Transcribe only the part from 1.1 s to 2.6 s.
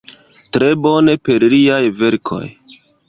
per liaj verkoj.